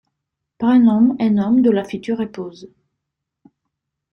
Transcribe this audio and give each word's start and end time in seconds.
Prénoms 0.57 1.15
et 1.19 1.29
nom 1.29 1.51
de 1.51 1.69
la 1.69 1.83
future 1.83 2.21
épouse. 2.21 2.71